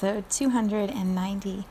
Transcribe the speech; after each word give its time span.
Episode 0.00 0.30
290. 0.30 1.64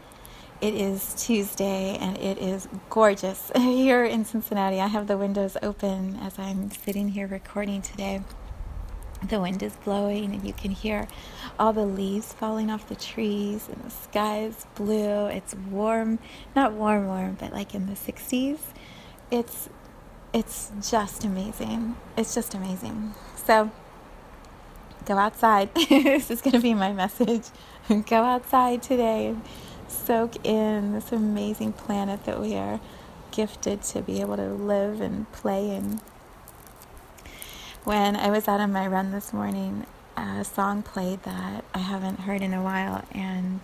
It 0.60 0.74
is 0.74 1.14
Tuesday 1.14 1.96
and 1.98 2.18
it 2.18 2.38
is 2.38 2.68
gorgeous 2.90 3.54
here 3.56 4.04
in 4.04 4.26
Cincinnati. 4.26 4.82
I 4.82 4.88
have 4.88 5.08
the 5.08 5.18
windows 5.18 5.56
open 5.64 6.18
as 6.18 6.38
I'm 6.38 6.70
sitting 6.72 7.08
here 7.08 7.26
recording 7.26 7.82
today. 7.82 8.22
The 9.30 9.40
wind 9.40 9.64
is 9.64 9.78
blowing 9.78 10.34
and 10.34 10.46
you 10.46 10.52
can 10.52 10.72
hear 10.72 11.08
all 11.58 11.72
the 11.72 11.86
leaves 11.86 12.34
falling 12.34 12.70
off 12.70 12.90
the 12.90 12.96
trees 12.96 13.70
and 13.70 13.82
the 13.82 13.92
sky 13.92 14.42
is 14.42 14.66
blue. 14.76 15.28
It's 15.28 15.56
warm, 15.56 16.20
not 16.54 16.74
warm 16.74 17.08
warm, 17.08 17.38
but 17.40 17.54
like 17.54 17.74
in 17.74 17.86
the 17.86 17.94
60s. 17.94 18.60
It's 19.32 19.70
it's 20.34 20.74
just 20.82 21.24
amazing. 21.24 21.96
It's 22.18 22.36
just 22.36 22.54
amazing. 22.54 23.14
So 23.46 23.72
go 25.08 25.18
outside. 25.18 25.74
this 25.90 26.30
is 26.30 26.42
going 26.42 26.54
to 26.54 26.60
be 26.60 26.74
my 26.74 26.92
message. 26.92 27.44
go 28.06 28.24
outside 28.24 28.84
today 28.84 29.28
and 29.28 29.42
soak 29.88 30.46
in 30.46 30.94
this 30.94 31.12
amazing 31.12 31.72
planet 31.72 32.26
that 32.26 32.40
we 32.40 32.56
are 32.56 32.82
gifted 33.32 33.82
to 33.82 34.02
be 34.02 34.20
able 34.20 34.36
to 34.36 34.50
live 34.50 35.00
and 35.00 35.32
play 35.32 35.70
in. 35.70 36.02
When 37.86 38.18
I 38.18 38.30
was 38.30 38.48
out 38.48 38.60
on 38.60 38.74
my 38.74 38.88
run 38.88 39.12
this 39.12 39.32
morning, 39.32 39.86
a 40.18 40.44
song 40.44 40.82
played 40.82 41.24
that 41.24 41.64
I 41.74 41.80
haven't 41.80 42.22
heard 42.22 42.42
in 42.42 42.54
a 42.54 42.62
while, 42.62 43.06
and 43.12 43.62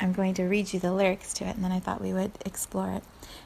I'm 0.00 0.12
going 0.12 0.32
to 0.34 0.44
read 0.44 0.72
you 0.72 0.80
the 0.80 0.92
lyrics 0.92 1.34
to 1.34 1.44
it, 1.44 1.56
and 1.56 1.64
then 1.64 1.72
I 1.72 1.80
thought 1.80 2.00
we 2.00 2.14
would 2.14 2.32
explore 2.46 2.90
it. 2.90 3.02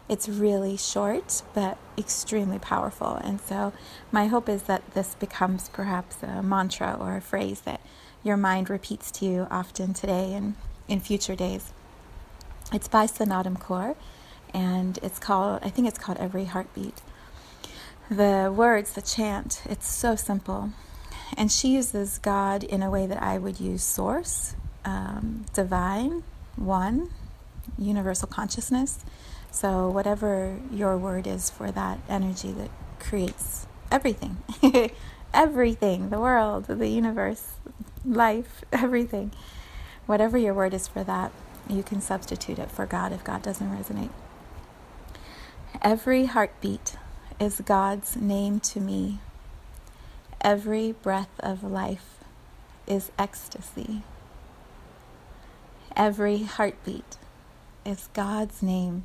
It's 0.08 0.28
really 0.28 0.76
short, 0.76 1.42
but 1.52 1.78
extremely 1.98 2.60
powerful. 2.60 3.14
And 3.14 3.40
so, 3.40 3.72
my 4.12 4.28
hope 4.28 4.48
is 4.48 4.64
that 4.64 4.94
this 4.94 5.16
becomes 5.16 5.68
perhaps 5.70 6.22
a 6.22 6.42
mantra 6.42 6.96
or 7.00 7.16
a 7.16 7.20
phrase 7.20 7.62
that 7.62 7.80
your 8.22 8.36
mind 8.36 8.70
repeats 8.70 9.10
to 9.10 9.24
you 9.26 9.46
often 9.50 9.94
today 9.94 10.32
and 10.34 10.54
in 10.88 11.00
future 11.00 11.34
days. 11.34 11.72
It's 12.72 12.88
by 12.88 13.06
Snatam 13.06 13.58
Kaur, 13.58 13.96
and 14.54 14.98
it's 15.02 15.18
called, 15.18 15.60
I 15.62 15.70
think 15.70 15.88
it's 15.88 15.98
called 15.98 16.18
Every 16.18 16.44
Heartbeat. 16.44 17.00
The 18.08 18.52
words, 18.54 18.92
the 18.92 19.02
chant, 19.02 19.62
it's 19.68 19.88
so 19.88 20.16
simple. 20.16 20.70
And 21.36 21.50
she 21.50 21.68
uses 21.68 22.18
God 22.18 22.62
in 22.62 22.82
a 22.82 22.90
way 22.90 23.06
that 23.06 23.22
I 23.22 23.38
would 23.38 23.58
use 23.58 23.82
source, 23.82 24.54
um, 24.84 25.46
divine, 25.54 26.22
one, 26.56 27.10
universal 27.78 28.28
consciousness. 28.28 29.04
So, 29.50 29.88
whatever 29.88 30.58
your 30.70 30.96
word 30.96 31.26
is 31.26 31.50
for 31.50 31.70
that 31.70 31.98
energy 32.08 32.52
that 32.52 32.70
creates 32.98 33.66
everything, 33.90 34.38
everything, 35.34 36.10
the 36.10 36.18
world, 36.18 36.66
the 36.66 36.88
universe, 36.88 37.52
life, 38.04 38.64
everything, 38.72 39.32
whatever 40.06 40.36
your 40.38 40.54
word 40.54 40.74
is 40.74 40.88
for 40.88 41.04
that, 41.04 41.32
you 41.68 41.82
can 41.82 42.00
substitute 42.00 42.58
it 42.58 42.70
for 42.70 42.86
God 42.86 43.12
if 43.12 43.24
God 43.24 43.42
doesn't 43.42 43.70
resonate. 43.70 44.10
Every 45.80 46.26
heartbeat 46.26 46.96
is 47.40 47.62
God's 47.64 48.16
name 48.16 48.60
to 48.60 48.80
me. 48.80 49.18
Every 50.40 50.92
breath 50.92 51.30
of 51.40 51.62
life 51.62 52.18
is 52.86 53.10
ecstasy. 53.18 54.02
Every 55.96 56.42
heartbeat 56.42 57.16
is 57.84 58.08
God's 58.12 58.62
name 58.62 59.04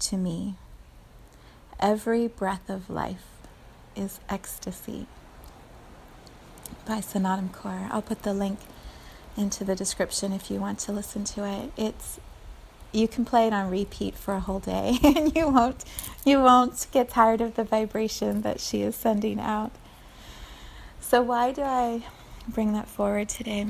to 0.00 0.16
me. 0.16 0.54
Every 1.80 2.28
breath 2.28 2.70
of 2.70 2.88
life 2.88 3.26
is 3.94 4.20
ecstasy 4.28 5.06
by 6.84 6.98
Snatam 6.98 7.50
Kaur. 7.50 7.88
I'll 7.90 8.02
put 8.02 8.22
the 8.22 8.34
link 8.34 8.58
into 9.36 9.64
the 9.64 9.74
description 9.74 10.32
if 10.32 10.50
you 10.50 10.60
want 10.60 10.78
to 10.80 10.92
listen 10.92 11.24
to 11.24 11.44
it. 11.44 11.72
It's 11.76 12.20
you 12.92 13.08
can 13.08 13.24
play 13.24 13.46
it 13.46 13.52
on 13.52 13.70
repeat 13.70 14.14
for 14.14 14.34
a 14.34 14.40
whole 14.40 14.60
day 14.60 14.98
and 15.04 15.34
you 15.36 15.48
won't 15.48 15.84
you 16.24 16.40
won't 16.40 16.86
get 16.92 17.10
tired 17.10 17.40
of 17.40 17.54
the 17.54 17.64
vibration 17.64 18.42
that 18.42 18.60
she 18.60 18.82
is 18.82 18.96
sending 18.96 19.38
out. 19.38 19.72
So 21.00 21.22
why 21.22 21.52
do 21.52 21.62
I 21.62 22.04
bring 22.48 22.72
that 22.72 22.88
forward 22.88 23.28
today? 23.28 23.66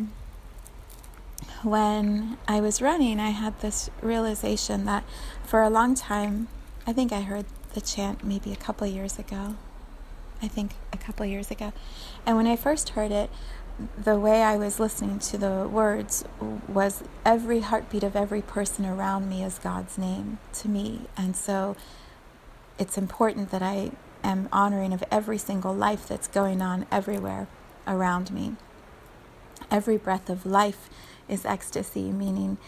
when 1.63 2.39
I 2.47 2.61
was 2.61 2.81
running, 2.81 3.19
I 3.19 3.31
had 3.31 3.61
this 3.61 3.91
realization 4.01 4.85
that 4.85 5.05
for 5.45 5.63
a 5.63 5.71
long 5.71 5.95
time, 5.95 6.49
I 6.87 6.93
think 6.93 7.13
I 7.13 7.23
heard 7.23 7.47
the 7.75 7.81
chant 7.81 8.25
maybe 8.25 8.53
a 8.53 8.57
couple 8.57 8.87
years 8.87 9.19
ago. 9.19 9.57
I 10.43 10.49
think 10.49 10.73
a 10.93 10.97
couple 10.97 11.25
years 11.27 11.51
ago. 11.51 11.73
And 12.25 12.37
when 12.37 12.47
I 12.47 12.57
first 12.57 12.91
heard 12.91 13.13
it, 13.13 13.31
the 14.03 14.19
way 14.19 14.43
I 14.43 14.57
was 14.57 14.81
listening 14.81 15.19
to 15.19 15.39
the 15.39 15.69
words 15.71 16.25
was 16.69 17.03
every 17.25 17.61
heartbeat 17.61 18.03
of 18.03 18.17
every 18.17 18.43
person 18.43 18.87
around 18.87 19.29
me 19.29 19.45
is 19.45 19.59
God's 19.59 19.99
name 19.99 20.39
to 20.55 20.69
me. 20.69 21.03
And 21.17 21.37
so 21.37 21.77
it's 22.79 22.97
important 22.97 23.51
that 23.51 23.63
I 23.63 23.93
am 24.25 24.49
honoring 24.53 24.93
of 24.93 25.05
every 25.11 25.39
single 25.39 25.75
life 25.75 26.09
that's 26.09 26.29
going 26.29 26.63
on 26.63 26.87
everywhere 26.91 27.49
around 27.87 28.31
me. 28.31 28.57
Every 29.71 29.97
breath 29.97 30.31
of 30.31 30.47
life 30.47 30.89
is 31.29 31.45
ecstasy, 31.45 32.13
meaning 32.13 32.59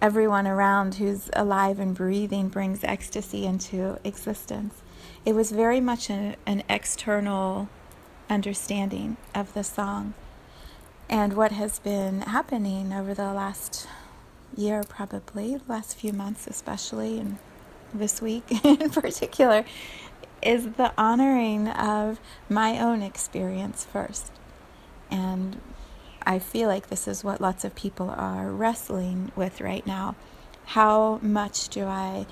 everyone 0.00 0.46
around 0.46 0.96
who's 0.96 1.30
alive 1.34 1.78
and 1.78 1.94
breathing 1.94 2.48
brings 2.48 2.84
ecstasy 2.84 3.44
into 3.44 3.98
existence. 4.04 4.82
It 5.24 5.34
was 5.34 5.50
very 5.50 5.80
much 5.80 6.10
a, 6.10 6.36
an 6.46 6.62
external 6.68 7.68
understanding 8.28 9.16
of 9.34 9.54
the 9.54 9.64
song. 9.64 10.14
And 11.08 11.34
what 11.34 11.52
has 11.52 11.78
been 11.78 12.22
happening 12.22 12.92
over 12.92 13.14
the 13.14 13.32
last 13.32 13.86
year, 14.56 14.82
probably, 14.88 15.56
the 15.56 15.72
last 15.72 15.96
few 15.96 16.12
months, 16.12 16.46
especially, 16.46 17.18
and 17.18 17.38
this 17.92 18.22
week 18.22 18.44
in 18.64 18.90
particular, 18.90 19.64
is 20.42 20.72
the 20.72 20.92
honoring 20.98 21.68
of 21.68 22.20
my 22.48 22.78
own 22.78 23.02
experience 23.02 23.84
first. 23.84 24.32
And 25.10 25.60
I 26.26 26.38
feel 26.38 26.68
like 26.68 26.88
this 26.88 27.06
is 27.06 27.22
what 27.22 27.40
lots 27.40 27.64
of 27.64 27.74
people 27.74 28.10
are 28.10 28.50
wrestling 28.50 29.32
with 29.36 29.60
right 29.60 29.86
now. 29.86 30.16
How 30.66 31.18
much 31.22 31.68
do 31.68 31.84
I 31.84 32.26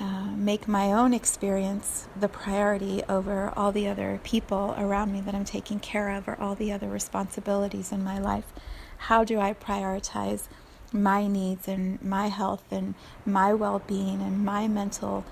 uh, 0.00 0.32
make 0.36 0.66
my 0.66 0.92
own 0.92 1.14
experience 1.14 2.08
the 2.18 2.28
priority 2.28 3.02
over 3.08 3.52
all 3.56 3.72
the 3.72 3.88
other 3.88 4.20
people 4.24 4.74
around 4.76 5.12
me 5.12 5.20
that 5.20 5.34
I'm 5.34 5.44
taking 5.44 5.80
care 5.80 6.10
of 6.10 6.26
or 6.28 6.36
all 6.40 6.54
the 6.54 6.72
other 6.72 6.88
responsibilities 6.88 7.92
in 7.92 8.02
my 8.02 8.18
life? 8.18 8.52
How 8.98 9.24
do 9.24 9.38
I 9.40 9.54
prioritize 9.54 10.48
my 10.92 11.26
needs 11.26 11.68
and 11.68 12.02
my 12.02 12.28
health 12.28 12.64
and 12.70 12.94
my 13.26 13.52
well 13.54 13.82
being 13.86 14.22
and 14.22 14.44
my 14.44 14.68
mental 14.68 15.24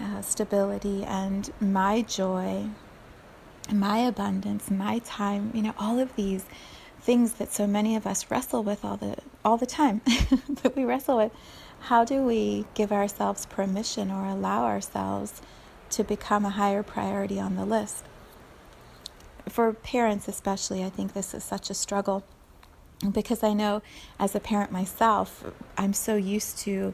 uh, 0.00 0.22
stability 0.22 1.04
and 1.04 1.50
my 1.60 2.02
joy, 2.02 2.66
my 3.72 3.98
abundance, 3.98 4.70
my 4.70 5.00
time? 5.00 5.50
You 5.54 5.62
know, 5.62 5.74
all 5.78 5.98
of 5.98 6.14
these 6.16 6.44
things 7.00 7.34
that 7.34 7.52
so 7.52 7.66
many 7.66 7.94
of 7.96 8.06
us 8.06 8.30
wrestle 8.30 8.62
with 8.62 8.84
all 8.84 8.96
the 8.96 9.16
all 9.44 9.56
the 9.56 9.66
time 9.66 10.00
that 10.62 10.74
we 10.74 10.84
wrestle 10.84 11.16
with 11.18 11.32
how 11.80 12.04
do 12.04 12.22
we 12.22 12.64
give 12.74 12.92
ourselves 12.92 13.46
permission 13.46 14.10
or 14.10 14.26
allow 14.26 14.64
ourselves 14.64 15.40
to 15.90 16.02
become 16.02 16.44
a 16.44 16.50
higher 16.50 16.82
priority 16.82 17.38
on 17.38 17.56
the 17.56 17.64
list 17.64 18.04
for 19.48 19.72
parents 19.72 20.28
especially 20.28 20.82
i 20.84 20.90
think 20.90 21.12
this 21.12 21.32
is 21.32 21.44
such 21.44 21.70
a 21.70 21.74
struggle 21.74 22.24
because 23.12 23.42
i 23.42 23.52
know 23.52 23.82
as 24.18 24.34
a 24.34 24.40
parent 24.40 24.72
myself 24.72 25.44
i'm 25.76 25.92
so 25.92 26.16
used 26.16 26.58
to 26.58 26.92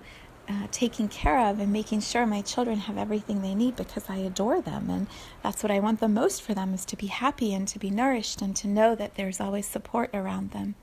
uh, 0.49 0.67
taking 0.71 1.09
care 1.09 1.39
of 1.39 1.61
and 1.61 1.73
making 1.73 2.01
sure 2.01 2.27
my 2.27 2.43
children 2.43 2.79
have 2.79 2.99
everything 2.99 3.43
they 3.43 3.55
need 3.55 3.77
because 3.77 4.11
I 4.11 4.17
adore 4.17 4.61
them 4.61 4.91
and 4.91 5.07
that's 5.43 5.63
what 5.63 5.71
I 5.71 5.79
want 5.79 6.01
the 6.01 6.09
most 6.09 6.43
for 6.43 6.53
them 6.53 6.75
is 6.75 6.85
to 6.87 6.97
be 6.97 7.07
happy 7.07 7.55
and 7.55 7.67
to 7.69 7.79
be 7.79 7.91
nourished 7.91 8.43
and 8.43 8.55
to 8.57 8.67
know 8.67 8.95
that 8.95 9.15
there's 9.15 9.41
always 9.41 9.67
support 9.67 10.11
around 10.13 10.51
them. 10.51 10.75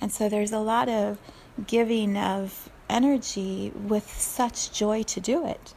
And 0.00 0.10
so 0.10 0.28
there's 0.28 0.52
a 0.52 0.58
lot 0.58 0.88
of 0.88 1.18
giving 1.66 2.16
of 2.16 2.70
energy 2.88 3.72
with 3.74 4.10
such 4.10 4.72
joy 4.72 5.02
to 5.04 5.20
do 5.20 5.46
it. 5.46 5.74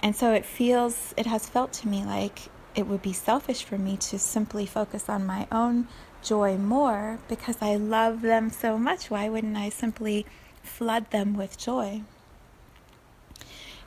And 0.00 0.14
so 0.14 0.32
it 0.32 0.44
feels, 0.44 1.14
it 1.16 1.26
has 1.26 1.48
felt 1.48 1.72
to 1.74 1.88
me 1.88 2.04
like 2.04 2.50
it 2.74 2.86
would 2.86 3.02
be 3.02 3.12
selfish 3.12 3.62
for 3.62 3.78
me 3.78 3.96
to 3.96 4.18
simply 4.18 4.66
focus 4.66 5.08
on 5.08 5.24
my 5.24 5.46
own 5.52 5.88
joy 6.22 6.56
more 6.56 7.18
because 7.28 7.56
I 7.60 7.76
love 7.76 8.22
them 8.22 8.50
so 8.50 8.78
much. 8.78 9.10
Why 9.10 9.28
wouldn't 9.28 9.56
I 9.56 9.68
simply 9.68 10.26
flood 10.62 11.10
them 11.10 11.34
with 11.34 11.56
joy? 11.58 12.02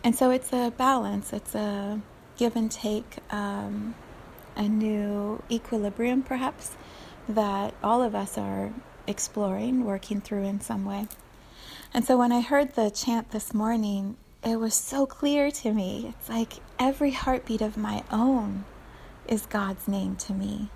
And 0.04 0.16
so 0.16 0.30
it's 0.31 0.54
a 0.54 0.72
balance, 0.78 1.34
it's 1.34 1.56
a 1.56 2.01
give 2.38 2.56
and 2.56 2.72
take, 2.72 3.18
um, 3.30 3.95
a 4.56 4.68
new 4.68 5.42
equilibrium 5.51 6.24
perhaps 6.24 6.75
that 7.30 7.74
all 7.84 8.01
of 8.01 8.16
us 8.16 8.38
are 8.38 8.74
exploring, 9.06 9.86
working 9.86 10.22
through 10.22 10.44
in 10.44 10.60
some 10.62 10.86
way. 10.86 11.07
And 11.98 12.06
so 12.06 12.16
when 12.16 12.32
I 12.32 12.42
heard 12.42 12.76
the 12.76 12.92
chant 12.92 13.32
this 13.32 13.56
morning, 13.56 14.18
it 14.44 14.60
was 14.60 14.76
so 14.76 15.08
clear 15.08 15.50
to 15.50 15.74
me. 15.74 16.06
It's 16.10 16.30
like 16.30 16.54
every 16.78 17.10
heartbeat 17.10 17.60
of 17.60 17.76
my 17.76 18.04
own 18.12 18.66
is 19.28 19.48
God's 19.48 19.88
name 19.88 20.16
to 20.18 20.34
me. 20.34 20.70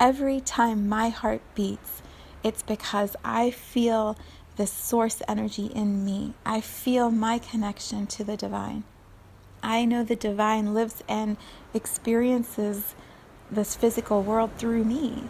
Every 0.00 0.40
time 0.40 0.88
my 0.88 1.10
heart 1.10 1.42
beats, 1.54 2.00
it's 2.42 2.62
because 2.62 3.16
I 3.22 3.50
feel 3.50 4.16
the 4.56 4.66
source 4.66 5.20
energy 5.28 5.66
in 5.66 6.06
me. 6.06 6.32
I 6.46 6.62
feel 6.62 7.10
my 7.10 7.38
connection 7.38 8.06
to 8.06 8.24
the 8.24 8.38
divine. 8.38 8.84
I 9.62 9.84
know 9.84 10.04
the 10.04 10.16
divine 10.16 10.72
lives 10.72 11.04
and 11.06 11.36
experiences 11.74 12.94
this 13.50 13.76
physical 13.76 14.22
world 14.22 14.52
through 14.56 14.84
me. 14.84 15.24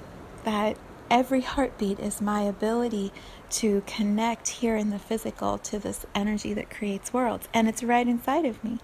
That 0.44 0.76
every 1.10 1.40
heartbeat 1.40 1.98
is 1.98 2.20
my 2.20 2.42
ability 2.42 3.12
to 3.50 3.82
connect 3.86 4.48
here 4.48 4.76
in 4.76 4.90
the 4.90 4.98
physical 4.98 5.58
to 5.58 5.78
this 5.78 6.06
energy 6.14 6.52
that 6.54 6.70
creates 6.70 7.12
worlds. 7.12 7.48
And 7.54 7.68
it's 7.68 7.82
right 7.82 8.06
inside 8.06 8.44
of 8.44 8.62
me. 8.62 8.78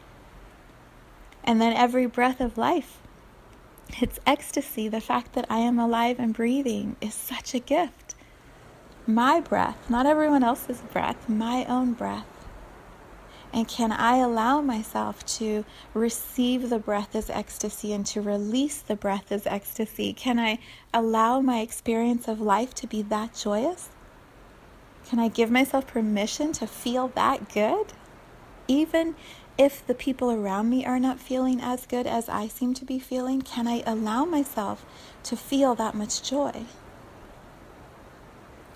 And 1.45 1.61
then 1.61 1.73
every 1.73 2.07
breath 2.07 2.41
of 2.41 2.57
life, 2.57 2.99
it's 4.01 4.21
ecstasy. 4.27 4.89
The 4.89 5.01
fact 5.01 5.33
that 5.35 5.47
I 5.51 5.59
am 5.59 5.79
alive 5.79 6.19
and 6.19 6.35
breathing 6.35 6.97
is 7.01 7.15
such 7.15 7.55
a 7.55 7.59
gift. 7.59 8.15
My 9.07 9.41
breath, 9.41 9.91
not 9.91 10.07
everyone 10.07 10.45
else's 10.45 10.81
breath, 10.93 11.29
my 11.29 11.65
own 11.65 11.93
breath. 11.93 12.27
And 13.53 13.69
can 13.69 13.93
I 13.93 14.17
allow 14.17 14.63
myself 14.63 15.27
to 15.39 15.67
receive 15.93 16.71
the 16.71 16.79
breath 16.79 17.15
as 17.15 17.29
ecstasy 17.29 17.93
and 17.93 18.07
to 18.07 18.23
release 18.23 18.81
the 18.81 18.97
breath 18.97 19.31
as 19.31 19.47
ecstasy? 19.47 20.15
Can 20.15 20.39
I 20.39 20.59
allow 20.95 21.41
my 21.41 21.61
experience 21.61 22.29
of 22.29 22.41
life 22.41 22.73
to 22.77 22.87
be 22.87 23.03
that 23.03 23.35
joyous? 23.35 23.91
Can 25.09 25.19
I 25.19 25.29
give 25.29 25.51
myself 25.51 25.87
permission 25.87 26.53
to 26.53 26.67
feel 26.67 27.09
that 27.09 27.53
good? 27.53 27.93
Even 28.69 29.15
if 29.59 29.87
the 29.87 29.95
people 29.95 30.31
around 30.31 30.71
me 30.71 30.85
are 30.87 30.99
not 30.99 31.21
feeling 31.21 31.61
as 31.61 31.87
good 31.87 32.07
as 32.07 32.29
I 32.29 32.49
seem 32.49 32.75
to 32.75 32.85
be 32.85 32.99
feeling, 32.99 33.43
can 33.43 33.69
I 33.69 33.83
allow 33.87 34.25
myself 34.25 34.87
to 35.25 35.37
feel 35.37 35.75
that 35.75 35.95
much 35.95 36.23
joy? 36.23 36.65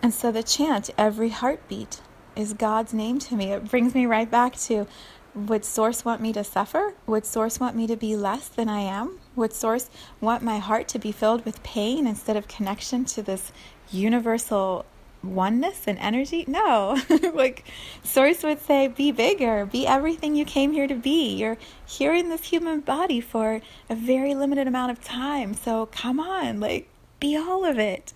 And 0.03 0.13
so 0.13 0.31
the 0.31 0.43
chant, 0.43 0.91
every 0.99 1.31
heartbeat, 1.31 2.01
is 2.37 2.53
God's 2.53 2.93
name 2.93 3.19
to 3.21 3.35
me. 3.35 3.53
It 3.53 3.71
brings 3.71 3.95
me 3.95 4.07
right 4.07 4.31
back 4.31 4.57
to 4.57 4.87
would 5.35 5.65
Source 5.67 6.03
want 6.05 6.23
me 6.23 6.33
to 6.33 6.43
suffer? 6.43 6.95
Would 7.07 7.27
Source 7.27 7.61
want 7.61 7.77
me 7.77 7.87
to 7.89 7.97
be 7.97 8.17
less 8.17 8.49
than 8.49 8.71
I 8.71 8.81
am? 8.81 9.19
Would 9.35 9.53
Source 9.53 9.91
want 10.19 10.43
my 10.43 10.59
heart 10.59 10.89
to 10.89 10.99
be 10.99 11.13
filled 11.13 11.45
with 11.45 11.63
pain 11.63 12.07
instead 12.07 12.39
of 12.39 12.49
connection 12.49 13.05
to 13.07 13.23
this 13.23 13.53
universal 13.91 14.87
oneness 15.35 15.85
and 15.87 15.99
energy? 15.99 16.45
No. 16.47 17.01
like 17.35 17.65
Source 18.03 18.43
would 18.43 18.61
say, 18.61 18.89
be 18.89 19.13
bigger, 19.13 19.67
be 19.67 19.87
everything 19.87 20.35
you 20.35 20.45
came 20.45 20.73
here 20.73 20.87
to 20.87 20.95
be. 20.95 21.35
You're 21.35 21.59
here 21.85 22.15
in 22.15 22.29
this 22.29 22.45
human 22.45 22.81
body 22.81 23.21
for 23.21 23.61
a 23.89 23.95
very 23.95 24.35
limited 24.35 24.67
amount 24.67 24.93
of 24.93 25.03
time. 25.03 25.55
So 25.55 25.87
come 25.87 26.21
on, 26.21 26.61
like, 26.61 26.89
be 27.21 27.37
all 27.37 27.65
of 27.65 27.79
it. 27.79 28.13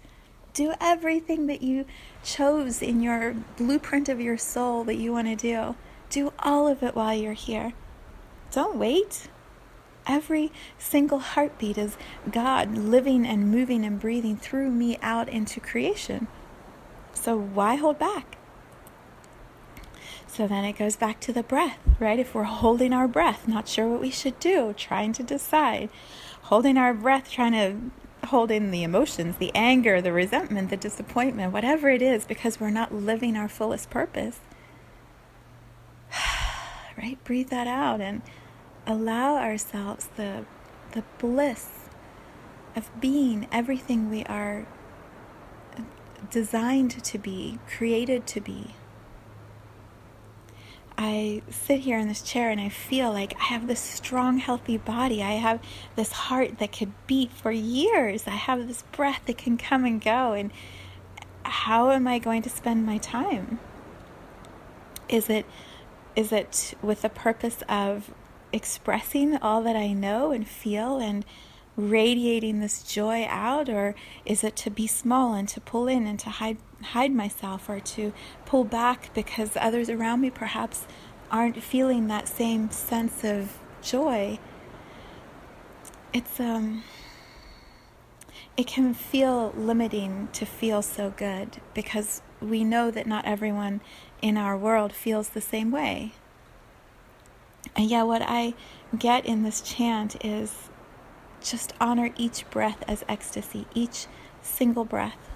Do 0.52 0.74
everything 0.80 1.46
that 1.46 1.62
you 1.62 1.86
chose 2.24 2.82
in 2.82 3.00
your 3.00 3.34
blueprint 3.56 4.08
of 4.08 4.20
your 4.20 4.36
soul 4.36 4.84
that 4.84 4.96
you 4.96 5.12
want 5.12 5.28
to 5.28 5.36
do. 5.36 5.76
Do 6.10 6.32
all 6.40 6.66
of 6.66 6.82
it 6.82 6.94
while 6.94 7.14
you're 7.14 7.32
here. 7.34 7.72
Don't 8.50 8.76
wait. 8.76 9.28
Every 10.06 10.50
single 10.76 11.20
heartbeat 11.20 11.78
is 11.78 11.96
God 12.30 12.76
living 12.76 13.24
and 13.24 13.50
moving 13.50 13.84
and 13.84 14.00
breathing 14.00 14.36
through 14.36 14.70
me 14.70 14.98
out 15.02 15.28
into 15.28 15.60
creation. 15.60 16.26
So 17.14 17.36
why 17.36 17.76
hold 17.76 17.98
back? 17.98 18.36
So 20.26 20.46
then 20.46 20.64
it 20.64 20.78
goes 20.78 20.96
back 20.96 21.20
to 21.20 21.32
the 21.32 21.42
breath, 21.42 21.78
right? 21.98 22.18
If 22.18 22.34
we're 22.34 22.44
holding 22.44 22.92
our 22.92 23.08
breath, 23.08 23.48
not 23.48 23.68
sure 23.68 23.88
what 23.88 24.00
we 24.00 24.10
should 24.10 24.38
do, 24.38 24.72
trying 24.76 25.12
to 25.14 25.22
decide, 25.22 25.90
holding 26.42 26.78
our 26.78 26.94
breath, 26.94 27.30
trying 27.30 27.52
to 27.52 28.26
hold 28.28 28.50
in 28.50 28.70
the 28.70 28.82
emotions, 28.82 29.38
the 29.38 29.50
anger, 29.54 30.00
the 30.00 30.12
resentment, 30.12 30.70
the 30.70 30.76
disappointment, 30.76 31.52
whatever 31.52 31.88
it 31.88 32.00
is, 32.00 32.24
because 32.24 32.60
we're 32.60 32.70
not 32.70 32.94
living 32.94 33.36
our 33.36 33.48
fullest 33.48 33.90
purpose. 33.90 34.38
right? 36.96 37.22
Breathe 37.24 37.50
that 37.50 37.66
out 37.66 38.00
and 38.00 38.22
allow 38.86 39.36
ourselves 39.36 40.08
the, 40.16 40.44
the 40.92 41.02
bliss 41.18 41.88
of 42.76 42.88
being 43.00 43.48
everything 43.50 44.10
we 44.10 44.24
are 44.24 44.66
designed 46.30 47.02
to 47.02 47.18
be, 47.18 47.58
created 47.66 48.26
to 48.28 48.40
be. 48.40 48.74
I 51.02 51.40
sit 51.48 51.80
here 51.80 51.98
in 51.98 52.08
this 52.08 52.20
chair 52.20 52.50
and 52.50 52.60
I 52.60 52.68
feel 52.68 53.10
like 53.10 53.34
I 53.40 53.44
have 53.44 53.66
this 53.66 53.80
strong, 53.80 54.36
healthy 54.36 54.76
body. 54.76 55.22
I 55.22 55.32
have 55.32 55.62
this 55.96 56.12
heart 56.12 56.58
that 56.58 56.72
could 56.72 56.92
beat 57.06 57.32
for 57.32 57.50
years. 57.50 58.26
I 58.26 58.32
have 58.32 58.68
this 58.68 58.82
breath 58.92 59.22
that 59.24 59.38
can 59.38 59.56
come 59.56 59.86
and 59.86 59.98
go. 59.98 60.34
And 60.34 60.50
how 61.44 61.90
am 61.90 62.06
I 62.06 62.18
going 62.18 62.42
to 62.42 62.50
spend 62.50 62.84
my 62.84 62.98
time? 62.98 63.60
Is 65.08 65.30
it 65.30 65.46
is 66.14 66.32
it 66.32 66.74
with 66.82 67.00
the 67.00 67.08
purpose 67.08 67.62
of 67.66 68.12
expressing 68.52 69.36
all 69.38 69.62
that 69.62 69.76
I 69.76 69.92
know 69.92 70.32
and 70.32 70.46
feel 70.46 70.98
and 70.98 71.24
radiating 71.80 72.60
this 72.60 72.82
joy 72.82 73.26
out 73.28 73.68
or 73.68 73.94
is 74.24 74.44
it 74.44 74.56
to 74.56 74.70
be 74.70 74.86
small 74.86 75.34
and 75.34 75.48
to 75.48 75.60
pull 75.60 75.88
in 75.88 76.06
and 76.06 76.18
to 76.18 76.30
hide 76.30 76.58
hide 76.82 77.12
myself 77.12 77.68
or 77.68 77.80
to 77.80 78.12
pull 78.46 78.64
back 78.64 79.12
because 79.14 79.50
others 79.56 79.90
around 79.90 80.20
me 80.20 80.30
perhaps 80.30 80.86
aren't 81.30 81.62
feeling 81.62 82.08
that 82.08 82.26
same 82.28 82.70
sense 82.70 83.24
of 83.24 83.58
joy. 83.82 84.38
It's 86.12 86.40
um 86.40 86.82
it 88.56 88.66
can 88.66 88.94
feel 88.94 89.52
limiting 89.56 90.28
to 90.32 90.44
feel 90.44 90.82
so 90.82 91.14
good 91.16 91.60
because 91.74 92.20
we 92.40 92.64
know 92.64 92.90
that 92.90 93.06
not 93.06 93.24
everyone 93.24 93.80
in 94.20 94.36
our 94.36 94.56
world 94.56 94.92
feels 94.92 95.30
the 95.30 95.40
same 95.40 95.70
way. 95.70 96.12
And 97.76 97.88
yeah, 97.88 98.02
what 98.02 98.22
I 98.22 98.54
get 98.98 99.24
in 99.24 99.42
this 99.44 99.60
chant 99.60 100.22
is 100.24 100.69
just 101.40 101.72
honor 101.80 102.10
each 102.16 102.48
breath 102.50 102.82
as 102.86 103.04
ecstasy, 103.08 103.66
each 103.74 104.06
single 104.42 104.84
breath 104.84 105.30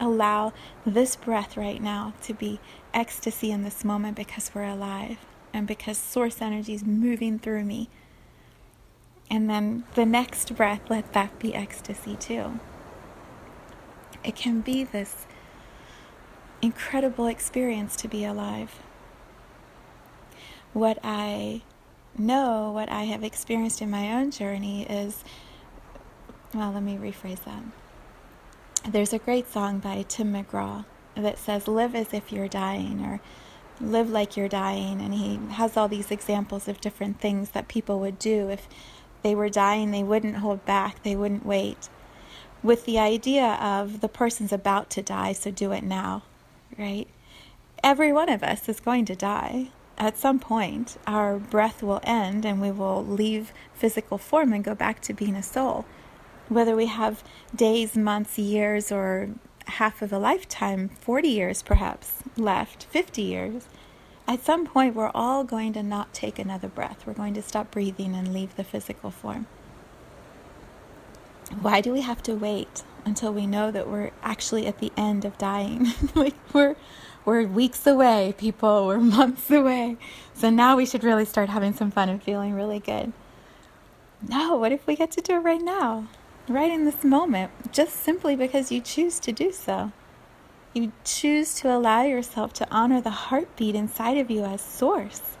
allow 0.00 0.52
this 0.86 1.14
breath 1.14 1.56
right 1.56 1.80
now 1.80 2.14
to 2.22 2.32
be 2.32 2.58
ecstasy 2.94 3.50
in 3.50 3.62
this 3.62 3.84
moment 3.84 4.16
because 4.16 4.50
we're 4.54 4.64
alive 4.64 5.18
and 5.52 5.66
because 5.66 5.98
source 5.98 6.40
energy 6.40 6.72
is 6.72 6.84
moving 6.84 7.38
through 7.38 7.64
me. 7.64 7.88
And 9.30 9.48
then 9.48 9.84
the 9.94 10.06
next 10.06 10.56
breath, 10.56 10.80
let 10.88 11.12
that 11.12 11.38
be 11.38 11.54
ecstasy 11.54 12.16
too. 12.16 12.58
It 14.24 14.34
can 14.34 14.60
be 14.60 14.84
this 14.84 15.26
incredible 16.62 17.26
experience 17.26 17.94
to 17.96 18.08
be 18.08 18.24
alive. 18.24 18.80
What 20.72 20.98
I 21.02 21.62
know, 22.16 22.70
what 22.72 22.90
I 22.90 23.04
have 23.04 23.24
experienced 23.24 23.82
in 23.82 23.90
my 23.90 24.12
own 24.12 24.30
journey 24.30 24.84
is 24.84 25.24
well, 26.52 26.72
let 26.72 26.82
me 26.82 26.96
rephrase 26.96 27.44
that. 27.44 27.62
There's 28.90 29.12
a 29.12 29.18
great 29.18 29.50
song 29.52 29.78
by 29.78 30.04
Tim 30.08 30.32
McGraw 30.32 30.84
that 31.14 31.38
says, 31.38 31.68
Live 31.68 31.94
as 31.94 32.12
if 32.12 32.32
you're 32.32 32.48
dying, 32.48 33.04
or 33.04 33.20
live 33.80 34.10
like 34.10 34.36
you're 34.36 34.48
dying. 34.48 35.00
And 35.00 35.14
he 35.14 35.38
has 35.52 35.76
all 35.76 35.86
these 35.86 36.10
examples 36.10 36.66
of 36.66 36.80
different 36.80 37.20
things 37.20 37.50
that 37.50 37.68
people 37.68 38.00
would 38.00 38.18
do. 38.18 38.48
If 38.48 38.68
they 39.22 39.34
were 39.34 39.48
dying, 39.48 39.90
they 39.90 40.02
wouldn't 40.02 40.36
hold 40.36 40.64
back, 40.64 41.02
they 41.02 41.14
wouldn't 41.14 41.46
wait. 41.46 41.88
With 42.62 42.84
the 42.84 42.98
idea 42.98 43.54
of 43.60 44.00
the 44.00 44.08
person's 44.08 44.52
about 44.52 44.90
to 44.90 45.02
die, 45.02 45.32
so 45.32 45.50
do 45.50 45.72
it 45.72 45.84
now, 45.84 46.24
right? 46.76 47.06
Every 47.82 48.12
one 48.12 48.28
of 48.28 48.42
us 48.42 48.68
is 48.68 48.80
going 48.80 49.04
to 49.06 49.14
die. 49.14 49.70
At 50.00 50.18
some 50.18 50.40
point, 50.40 50.96
our 51.06 51.38
breath 51.38 51.80
will 51.80 52.00
end 52.02 52.44
and 52.44 52.60
we 52.60 52.72
will 52.72 53.04
leave 53.04 53.52
physical 53.74 54.18
form 54.18 54.52
and 54.52 54.64
go 54.64 54.74
back 54.74 55.00
to 55.02 55.14
being 55.14 55.36
a 55.36 55.42
soul 55.42 55.84
whether 56.50 56.74
we 56.74 56.86
have 56.86 57.22
days, 57.54 57.96
months, 57.96 58.38
years, 58.38 58.90
or 58.92 59.30
half 59.66 60.02
of 60.02 60.12
a 60.12 60.18
lifetime, 60.18 60.90
40 61.00 61.28
years 61.28 61.62
perhaps 61.62 62.24
left, 62.36 62.84
50 62.84 63.22
years, 63.22 63.68
at 64.26 64.44
some 64.44 64.66
point 64.66 64.94
we're 64.94 65.12
all 65.14 65.44
going 65.44 65.72
to 65.72 65.82
not 65.82 66.12
take 66.12 66.38
another 66.38 66.68
breath. 66.68 67.06
We're 67.06 67.14
going 67.14 67.34
to 67.34 67.42
stop 67.42 67.70
breathing 67.70 68.14
and 68.14 68.34
leave 68.34 68.56
the 68.56 68.64
physical 68.64 69.10
form. 69.10 69.46
Why 71.60 71.80
do 71.80 71.92
we 71.92 72.00
have 72.02 72.22
to 72.24 72.34
wait 72.34 72.82
until 73.04 73.32
we 73.32 73.46
know 73.46 73.70
that 73.70 73.88
we're 73.88 74.10
actually 74.22 74.66
at 74.66 74.78
the 74.78 74.92
end 74.96 75.24
of 75.24 75.38
dying? 75.38 75.88
we're 76.52 76.76
we're 77.24 77.46
weeks 77.46 77.86
away, 77.86 78.34
people, 78.36 78.86
we're 78.86 78.98
months 78.98 79.50
away. 79.50 79.96
So 80.34 80.50
now 80.50 80.76
we 80.76 80.86
should 80.86 81.04
really 81.04 81.24
start 81.24 81.48
having 81.48 81.72
some 81.72 81.90
fun 81.90 82.08
and 82.08 82.22
feeling 82.22 82.54
really 82.54 82.80
good. 82.80 83.12
No, 84.26 84.56
what 84.56 84.72
if 84.72 84.86
we 84.86 84.96
get 84.96 85.10
to 85.12 85.20
do 85.20 85.34
it 85.34 85.38
right 85.38 85.62
now? 85.62 86.08
Right 86.48 86.70
in 86.70 86.84
this 86.84 87.04
moment, 87.04 87.72
just 87.72 87.96
simply 87.96 88.36
because 88.36 88.72
you 88.72 88.80
choose 88.80 89.18
to 89.20 89.32
do 89.32 89.52
so. 89.52 89.92
You 90.74 90.92
choose 91.04 91.54
to 91.56 91.74
allow 91.74 92.02
yourself 92.02 92.52
to 92.54 92.68
honor 92.70 93.00
the 93.00 93.10
heartbeat 93.10 93.74
inside 93.74 94.16
of 94.16 94.30
you 94.30 94.44
as 94.44 94.60
source, 94.60 95.36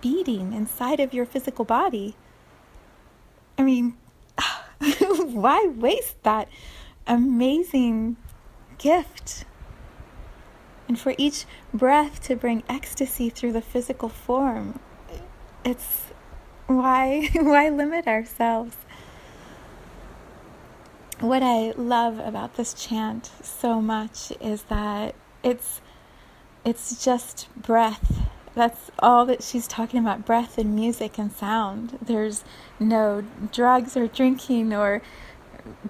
beating 0.00 0.52
inside 0.52 1.00
of 1.00 1.14
your 1.14 1.26
physical 1.26 1.64
body. 1.64 2.14
I 3.56 3.62
mean, 3.62 3.96
why 4.78 5.66
waste 5.66 6.22
that 6.22 6.48
amazing 7.06 8.16
gift? 8.78 9.44
And 10.88 10.98
for 10.98 11.14
each 11.18 11.44
breath 11.72 12.22
to 12.24 12.34
bring 12.34 12.62
ecstasy 12.68 13.28
through 13.28 13.52
the 13.52 13.60
physical 13.60 14.08
form, 14.08 14.80
it's 15.64 16.06
why 16.66 17.28
why 17.34 17.68
limit 17.68 18.08
ourselves? 18.08 18.76
What 21.20 21.42
I 21.42 21.72
love 21.76 22.18
about 22.18 22.56
this 22.56 22.72
chant 22.72 23.30
so 23.42 23.82
much 23.82 24.32
is 24.40 24.62
that 24.64 25.14
it's 25.42 25.80
it's 26.64 27.04
just 27.04 27.48
breath. 27.56 28.28
That's 28.54 28.90
all 28.98 29.26
that 29.26 29.42
she's 29.42 29.68
talking 29.68 30.00
about 30.00 30.24
breath 30.24 30.58
and 30.58 30.74
music 30.74 31.18
and 31.18 31.30
sound. 31.30 31.98
There's 32.00 32.44
no 32.80 33.24
drugs 33.52 33.96
or 33.96 34.08
drinking 34.08 34.72
or 34.72 35.02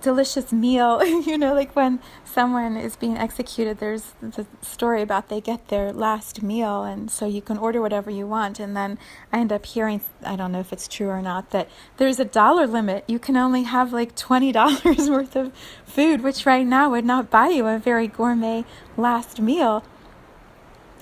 delicious 0.01 0.53
meal. 0.53 1.05
you 1.27 1.39
know, 1.39 1.55
like 1.55 1.75
when 1.75 2.01
someone 2.25 2.77
is 2.77 2.97
being 2.97 3.17
executed, 3.17 3.79
there's 3.79 4.15
the 4.21 4.47
story 4.63 5.03
about 5.03 5.29
they 5.29 5.41
get 5.41 5.69
their 5.69 5.93
last 5.93 6.43
meal, 6.43 6.85
and 6.85 7.11
so 7.11 7.27
you 7.27 7.43
can 7.43 7.59
order 7.59 7.81
whatever 7.81 8.11
you 8.11 8.27
want. 8.27 8.61
And 8.61 8.77
then 8.77 8.99
I 9.33 9.39
end 9.39 9.53
up 9.53 9.67
hearing, 9.67 10.01
I 10.25 10.37
don't 10.37 10.53
know 10.53 10.61
if 10.61 10.73
it's 10.73 10.89
true 10.89 11.09
or 11.09 11.23
not, 11.23 11.51
that 11.51 11.69
there's 11.97 12.21
a 12.21 12.25
dollar 12.25 12.67
limit. 12.67 13.05
You 13.07 13.19
can 13.19 13.37
only 13.37 13.65
have 13.65 13.93
like 13.93 14.15
$20 14.15 15.11
worth 15.11 15.37
of 15.37 15.53
food, 15.85 16.23
which 16.23 16.47
right 16.47 16.67
now 16.67 16.91
would 16.91 17.05
not 17.05 17.31
buy 17.31 17.49
you 17.49 17.67
a 17.67 17.79
very 17.79 18.09
gourmet 18.09 18.65
last 18.97 19.41
meal. 19.41 19.85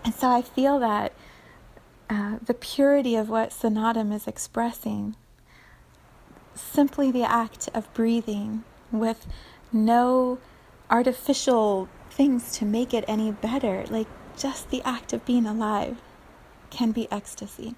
And 0.05 0.15
so 0.15 0.29
I 0.29 0.43
feel 0.43 0.79
that 0.79 1.13
uh, 2.09 2.39
the 2.45 2.55
purity 2.55 3.17
of 3.17 3.29
what 3.29 3.51
Snatam 3.51 4.15
is 4.15 4.27
expressing 4.27 5.17
simply 6.57 7.11
the 7.11 7.23
act 7.23 7.69
of 7.75 7.93
breathing 7.95 8.65
with 8.91 9.27
no 9.73 10.39
artificial 10.91 11.89
things 12.11 12.53
to 12.59 12.65
make 12.65 12.95
it 12.95 13.05
any 13.07 13.31
better. 13.31 13.85
Like 13.89 14.09
just 14.37 14.71
the 14.71 14.83
act 14.83 15.13
of 15.13 15.25
being 15.25 15.47
alive 15.47 15.99
can 16.71 16.93
be 16.93 17.11
ecstasy. 17.11 17.75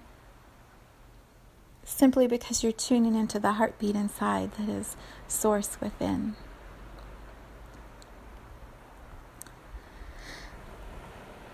Simply 1.83 2.27
because 2.27 2.63
you're 2.63 2.71
tuning 2.71 3.15
into 3.15 3.39
the 3.39 3.53
heartbeat 3.53 3.95
inside 3.95 4.51
that 4.53 4.69
is 4.69 4.95
source 5.27 5.81
within. 5.81 6.35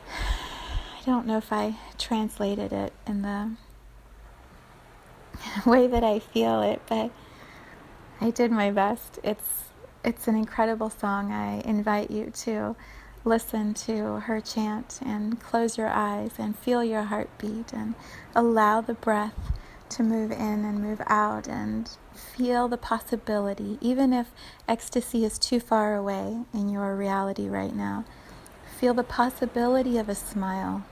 I 0.10 1.02
don't 1.06 1.26
know 1.26 1.38
if 1.38 1.54
I 1.54 1.78
translated 1.98 2.74
it 2.74 2.94
in 3.08 3.22
the 3.22 3.52
way 5.66 5.88
that 5.88 6.04
I 6.04 6.20
feel 6.20 6.62
it, 6.62 6.82
but 6.88 7.12
I 8.22 8.32
did 8.32 8.52
my 8.52 8.72
best. 8.72 9.20
It's 9.24 9.66
it's 10.04 10.28
an 10.28 10.36
incredible 10.36 10.90
song. 10.90 11.32
I 11.32 11.62
invite 11.62 12.12
you 12.12 12.30
to 12.30 12.76
listen 13.24 13.74
to 13.74 14.20
her 14.22 14.40
chant 14.40 15.00
and 15.04 15.42
close 15.42 15.78
your 15.78 15.90
eyes 15.90 16.34
and 16.38 16.58
feel 16.58 16.84
your 16.84 17.04
heartbeat 17.04 17.74
and 17.74 17.96
allow 18.36 18.82
the 18.82 18.94
breath 18.94 19.52
to 19.90 20.04
move 20.04 20.32
in 20.32 20.64
and 20.64 20.80
move 20.80 21.02
out 21.08 21.48
and 21.48 21.90
feel 22.14 22.68
the 22.68 22.78
possibility, 22.78 23.78
even 23.82 24.14
if 24.14 24.32
ecstasy 24.68 25.26
is 25.26 25.40
too 25.40 25.60
far 25.60 25.96
away 25.96 26.40
in 26.54 26.70
your 26.70 26.96
reality 26.96 27.48
right 27.48 27.76
now. 27.76 28.06
Feel 28.80 28.94
the 28.94 29.04
possibility 29.04 29.98
of 29.98 30.08
a 30.08 30.16
smile 30.16 30.84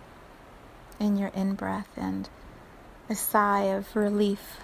in 0.99 1.17
your 1.17 1.29
in 1.29 1.53
breath 1.53 1.89
and 1.97 2.29
a 3.09 3.15
sigh 3.15 3.63
of 3.63 3.95
relief 3.95 4.57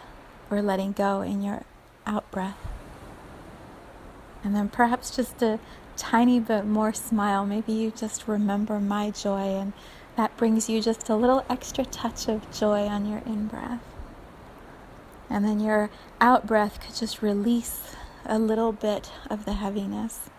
or 0.49 0.61
letting 0.61 0.91
go 0.91 1.21
in 1.21 1.41
your 1.41 1.63
out 2.05 2.29
breath. 2.31 2.57
And 4.43 4.55
then 4.55 4.69
perhaps 4.69 5.15
just 5.15 5.41
a 5.41 5.59
tiny 5.97 6.39
bit 6.39 6.65
more 6.65 6.93
smile. 6.93 7.45
Maybe 7.45 7.73
you 7.73 7.91
just 7.91 8.27
remember 8.27 8.79
my 8.79 9.11
joy, 9.11 9.57
and 9.59 9.73
that 10.15 10.35
brings 10.37 10.69
you 10.69 10.81
just 10.81 11.09
a 11.09 11.15
little 11.15 11.45
extra 11.49 11.85
touch 11.85 12.27
of 12.27 12.49
joy 12.51 12.87
on 12.87 13.05
your 13.09 13.19
in 13.25 13.47
breath. 13.47 13.83
And 15.29 15.45
then 15.45 15.59
your 15.59 15.89
out 16.19 16.47
breath 16.47 16.79
could 16.79 16.95
just 16.95 17.21
release 17.21 17.95
a 18.25 18.39
little 18.39 18.71
bit 18.71 19.11
of 19.29 19.45
the 19.45 19.53
heaviness. 19.53 20.29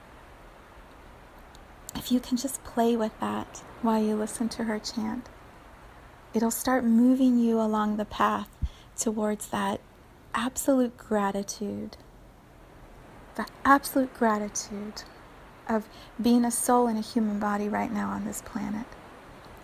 If 1.95 2.11
you 2.11 2.21
can 2.21 2.37
just 2.37 2.65
play 2.65 2.97
with 2.97 3.19
that 3.21 3.63
while 3.83 4.03
you 4.03 4.15
listen 4.15 4.49
to 4.51 4.65
her 4.65 4.79
chant, 4.79 5.29
it'll 6.35 6.51
start 6.51 6.85
moving 6.85 7.39
you 7.39 7.61
along 7.61 7.97
the 7.97 8.05
path 8.05 8.49
towards 8.97 9.49
that 9.49 9.81
absolute 10.35 10.97
gratitude, 10.97 11.97
the 13.37 13.47
absolute 13.65 14.13
gratitude 14.15 15.03
of 15.69 15.89
being 16.21 16.45
a 16.45 16.51
soul 16.51 16.87
in 16.87 16.97
a 16.97 17.01
human 17.01 17.39
body 17.39 17.69
right 17.69 17.93
now 17.93 18.11
on 18.11 18.25
this 18.25 18.43
planet. 18.43 18.87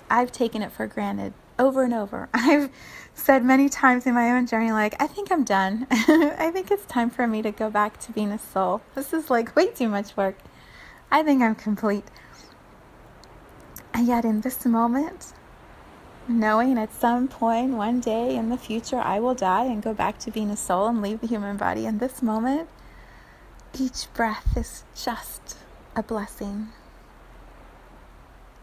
I've 0.08 0.32
taken 0.32 0.62
it 0.62 0.72
for 0.72 0.86
granted 0.86 1.34
over 1.58 1.82
and 1.82 1.94
over. 1.94 2.28
I've 2.34 2.70
said 3.14 3.44
many 3.44 3.68
times 3.68 4.06
in 4.06 4.14
my 4.14 4.30
own 4.30 4.46
journey, 4.46 4.72
like, 4.72 5.00
I 5.00 5.06
think 5.06 5.30
I'm 5.32 5.44
done. 5.44 5.86
I 5.90 6.50
think 6.52 6.70
it's 6.70 6.86
time 6.86 7.10
for 7.10 7.26
me 7.26 7.42
to 7.42 7.50
go 7.50 7.70
back 7.70 7.98
to 8.00 8.12
being 8.12 8.30
a 8.30 8.38
soul. 8.38 8.82
This 8.94 9.12
is 9.12 9.30
like 9.30 9.54
way 9.56 9.68
too 9.68 9.88
much 9.88 10.16
work. 10.16 10.36
I 11.10 11.22
think 11.22 11.42
I'm 11.42 11.54
complete. 11.54 12.04
And 13.94 14.06
yet, 14.06 14.24
in 14.24 14.42
this 14.42 14.66
moment, 14.66 15.32
knowing 16.28 16.78
at 16.78 16.92
some 16.92 17.28
point 17.28 17.72
one 17.72 18.00
day 18.00 18.34
in 18.34 18.48
the 18.48 18.56
future 18.56 18.98
I 18.98 19.20
will 19.20 19.34
die 19.34 19.64
and 19.64 19.82
go 19.82 19.94
back 19.94 20.18
to 20.20 20.30
being 20.30 20.50
a 20.50 20.56
soul 20.56 20.88
and 20.88 21.00
leave 21.00 21.20
the 21.20 21.26
human 21.26 21.56
body. 21.56 21.86
In 21.86 21.98
this 21.98 22.22
moment, 22.22 22.68
each 23.78 24.12
breath 24.14 24.56
is 24.56 24.84
just 24.94 25.56
a 25.94 26.02
blessing. 26.02 26.68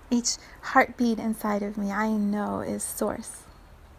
Each 0.09 0.37
heartbeat 0.61 1.19
inside 1.19 1.63
of 1.63 1.77
me, 1.77 1.91
I 1.91 2.09
know, 2.09 2.59
is 2.59 2.83
source, 2.83 3.43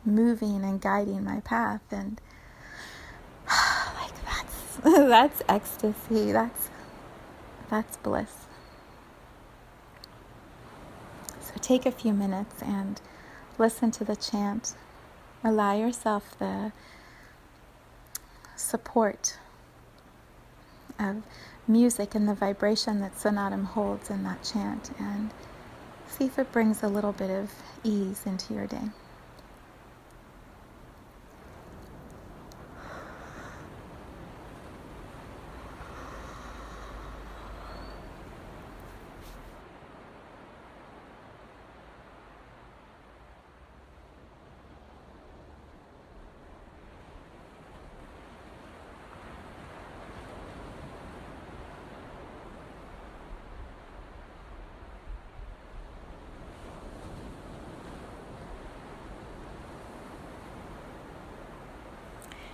moving 0.05 0.63
and 0.63 0.81
guiding 0.81 1.25
my 1.25 1.41
path. 1.41 1.81
And 1.91 2.21
like 3.49 4.25
that's 4.25 4.77
that's 4.85 5.43
ecstasy. 5.49 6.33
That's 6.33 6.69
that's 7.71 7.97
bliss. 7.99 8.47
So 11.41 11.55
take 11.61 11.87
a 11.87 11.93
few 11.93 12.13
minutes 12.13 12.63
and 12.63 13.01
listen 13.59 13.91
to 13.93 14.05
the 14.05 14.17
chant. 14.17 14.75
Allow 15.43 15.77
yourself 15.77 16.39
the 16.39 16.73
support 18.57 19.39
of 20.99 21.23
music 21.67 22.15
and 22.15 22.29
the 22.29 22.35
vibration 22.35 23.01
that 23.01 23.15
Snatam 23.15 23.65
holds 23.65 24.11
in 24.11 24.23
that 24.25 24.43
chant 24.43 24.91
and 24.99 25.31
see 26.09 26.25
if 26.27 26.39
it 26.39 26.53
brings 26.53 26.83
a 26.83 26.89
little 26.89 27.13
bit 27.13 27.31
of 27.31 27.51
ease 27.83 28.23
into 28.27 28.55
your 28.55 28.67
day. 28.67 28.91